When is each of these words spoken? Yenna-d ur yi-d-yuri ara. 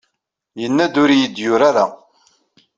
Yenna-d 0.61 0.95
ur 1.03 1.09
yi-d-yuri 1.17 1.61
ara. 1.69 1.85